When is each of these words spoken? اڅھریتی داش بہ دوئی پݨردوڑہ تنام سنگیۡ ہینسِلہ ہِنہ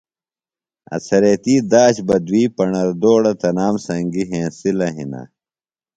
اڅھریتی 0.95 1.55
داش 1.71 1.95
بہ 2.07 2.15
دوئی 2.27 2.43
پݨردوڑہ 2.55 3.31
تنام 3.41 3.75
سنگیۡ 3.85 4.29
ہینسِلہ 4.31 4.87
ہِنہ 4.95 5.21